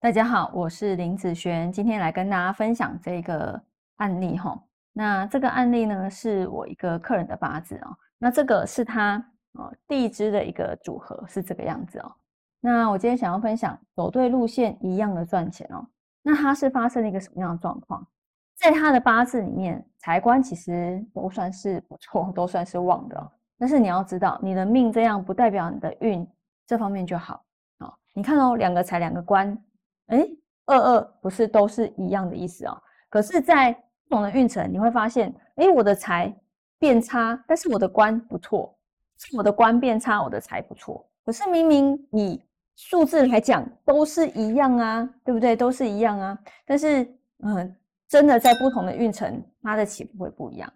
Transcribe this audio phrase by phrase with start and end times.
[0.00, 3.60] 大家好，我是林子璇，今天来跟大家分享这个
[3.96, 4.56] 案例哈。
[4.92, 7.96] 那这个案例呢，是我一个客人的八字哦。
[8.16, 9.16] 那这个是他
[9.54, 12.12] 哦地支的一个组合，是这个样子哦。
[12.60, 15.84] 那我今天想要分享，走对路线一样的赚钱哦。
[16.22, 18.06] 那他是发生了一个什么样的状况？
[18.54, 23.32] 在他的八字里面，财官其实都算是不错，都算是旺的。
[23.58, 26.24] 但是你要知道，你的命这样不代表你的运
[26.68, 27.42] 这方面就好
[27.80, 27.92] 哦。
[28.14, 29.60] 你看哦，两个财，两个官。
[30.08, 30.26] 哎，
[30.66, 32.76] 二二不是都是一样的意思哦。
[33.08, 33.72] 可是，在
[34.08, 36.34] 不同的运程，你会发现，哎，我的财
[36.78, 38.74] 变差，但是我的官不错；
[39.18, 41.08] 是我的官变差，我的财不错。
[41.24, 42.42] 可是明明以
[42.76, 45.56] 数字来讲都是一样啊，对不对？
[45.56, 46.38] 都是一样啊。
[46.64, 47.02] 但是，
[47.44, 47.76] 嗯，
[48.08, 50.72] 真的在不同的运程，它的起伏会不一样。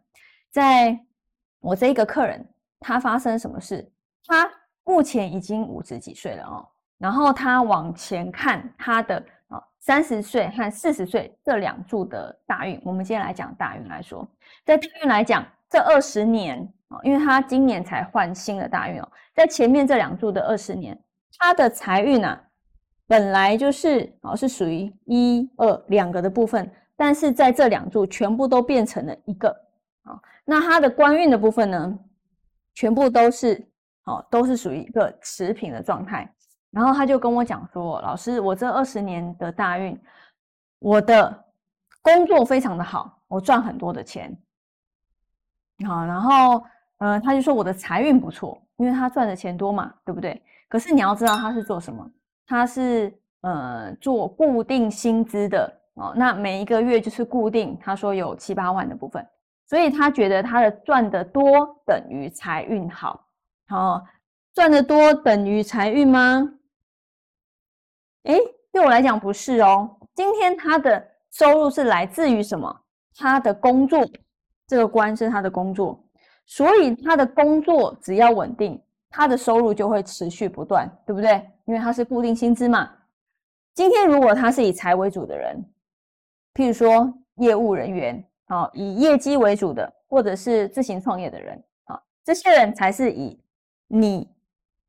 [0.51, 0.99] 在
[1.61, 2.47] 我这一个客人，
[2.81, 3.91] 他发生什么事？
[4.27, 4.51] 他
[4.85, 6.69] 目前已经五十几岁了哦。
[7.03, 9.17] 然后他往前看他的
[9.49, 14.25] 啊三十岁和四十岁这两柱的大运，我们今天来讲大运来说，
[14.65, 20.97] 在大运来讲，这二十年啊，因为他今年才换新的大运哦，在前面这两柱的二十年，
[21.39, 22.41] 他的财运啊，
[23.09, 29.49] 本来就是啊是属于一二两个的部分，但是在这两柱全部都变成了一个
[30.05, 30.15] 啊，
[30.45, 31.99] 那他的官运的部分呢，
[32.77, 33.61] 全部都是
[34.05, 36.33] 哦都是属于一个持平的状态。
[36.73, 39.97] 然后他就跟我讲说：“老师，我这二十年的大运，
[40.79, 41.45] 我的
[42.01, 44.35] 工作非常的好，我赚很多的钱。
[45.87, 46.65] 好，然后，
[46.97, 50.43] 呃，他就说我的财运不错，因为他赚的钱多嘛，对不对？
[50.67, 52.11] 可是你要知道他是做什么，
[52.47, 59.27] 他是呃做固定薪资的哦，那每一个月就是固定，他说有七八万的部分，
[59.67, 61.43] 所以他觉得他的赚的多
[61.85, 63.27] 等于财运好，
[63.69, 64.03] 好
[64.55, 66.49] 赚的多等于财运吗？”
[68.25, 68.39] 哎，
[68.71, 69.99] 对我来讲不是哦。
[70.15, 72.81] 今天他的收入是来自于什么？
[73.17, 74.05] 他的工作，
[74.67, 76.03] 这个官是他的工作，
[76.47, 78.81] 所以他的工作只要稳定，
[79.11, 81.47] 他的收入就会持续不断，对不对？
[81.65, 82.91] 因为他是固定薪资嘛。
[83.75, 85.65] 今天如果他是以财为主的人，
[86.55, 93.39] 譬如说业务人员，啊，以业绩为主的，或者是自行创业的人，啊，这些人才是以
[93.89, 94.29] 你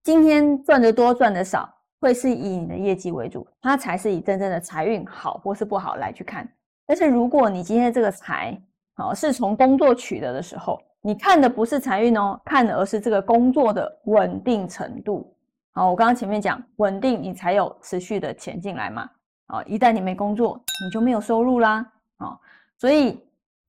[0.03, 1.73] 今天赚得多赚的少。
[2.03, 6.45] 会是以你的业绩为主，它才是以真正的财运好或是不好来去看。
[6.85, 8.61] 但是如果你今天这个财
[8.95, 15.33] 好是从工作取得的时候，你看的不是财运哦，看的而是这个工作的稳定程度。
[15.71, 19.09] 好，我刚刚前面讲稳定，你才有持续的钱进来嘛。
[19.47, 21.89] 啊，一旦你没工作，你就没有收入啦。
[22.17, 22.37] 啊，
[22.77, 23.17] 所以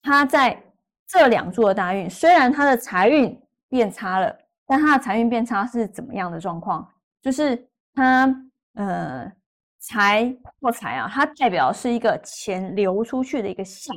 [0.02, 0.60] 他在
[1.06, 6.84] 这两座的大运，虽然他的财运变差了，但他的财运变差是怎么样的状况？
[7.22, 7.64] 就是。
[7.94, 8.44] 它
[8.74, 9.32] 呃
[9.78, 13.94] 财或财啊，它代表是一个钱流出去的一个象，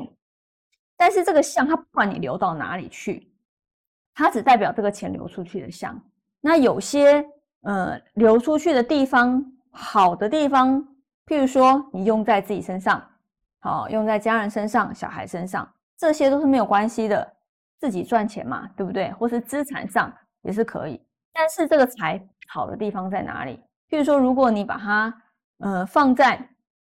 [0.96, 3.31] 但是这个象它不管你流到哪里去，
[4.13, 6.00] 它只代表这个钱流出去的象。
[6.41, 7.25] 那有些
[7.62, 10.80] 呃流出去的地方好的地方，
[11.25, 13.03] 譬如说你用在自己身上，
[13.59, 17.36] 好用在家人身上、小孩身上，这些都是没有关系的，
[17.80, 19.12] 自己赚钱嘛，对不对？
[19.13, 21.02] 或是资产上也是可以。
[21.34, 23.59] 但是这个财好的地方在哪里？
[23.90, 25.22] 譬如说，如果你把它
[25.59, 26.48] 呃放在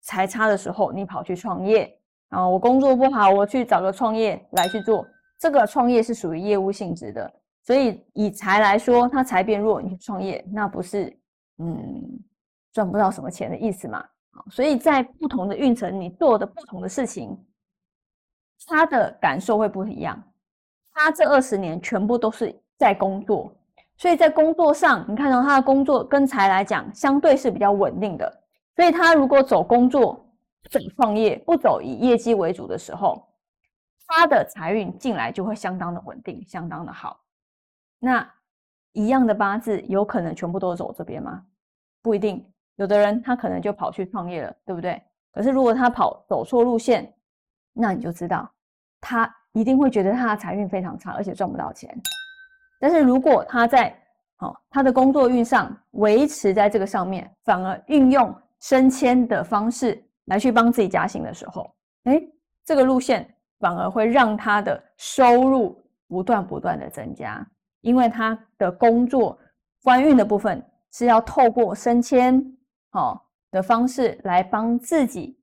[0.00, 1.98] 财差的时候，你跑去创业
[2.30, 5.06] 啊，我工作不好，我去找个创业来去做，
[5.38, 11.16] 这个创业是属于业务性质的，所以以财来说，它财变弱，你去创业，那不是
[11.58, 12.20] 嗯
[12.72, 14.04] 赚不到什么钱的意思嘛？
[14.50, 17.36] 所以在不同的运程，你做的不同的事情，
[18.66, 20.22] 他的感受会不一样。
[20.92, 23.52] 他这二十年全部都是在工作。
[24.00, 28.42] 所以在工作上，你看到他的工作跟财来讲，相对是比较稳定的。
[28.74, 30.26] 所以他如果走工作、
[30.70, 33.28] 走创业，不走以业绩为主的时候，
[34.06, 37.20] 他的财运进来就会相当的稳定，相当的好。
[37.98, 38.26] 那
[38.92, 41.42] 一样的八字，有可能全部都走这边吗？
[42.00, 42.42] 不一定。
[42.76, 44.98] 有的人他可能就跑去创业了，对不对？
[45.30, 47.12] 可是如果他跑走错路线，
[47.74, 48.50] 那你就知道，
[48.98, 51.94] 他一定会觉得他的财运非常差，而且赚不到钱。
[52.80, 53.94] 但是如果他在
[54.36, 61.70] 好他的工作运上维持在这个上面，反而运用升迁的方式来去帮自己加薪的时候，
[62.04, 62.18] 哎，
[62.64, 63.28] 这个路线
[63.58, 65.78] 反而会让他的收入
[66.08, 67.46] 不断不断的增加，
[67.82, 69.38] 因为他的工作
[69.82, 72.42] 官运的部分是要透过升迁
[72.92, 75.38] 好的方式来帮自己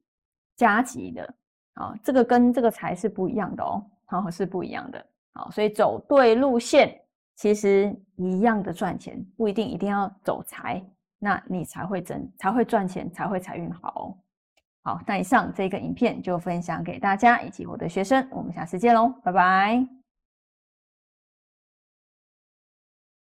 [0.55, 1.33] 加急的，
[1.73, 5.05] 啊，这个跟这个财是不一样的哦，好是不一样的，
[5.35, 6.99] 好，所以走对路线。
[7.37, 10.83] 其实一样的赚钱，不一定一定要走财
[11.19, 14.17] 那你才会挣，才会赚钱，才会财运好哦。
[14.83, 19.96] 好，那以上这个影片就分享给大家以及我的学生，我们下次见喽，拜拜。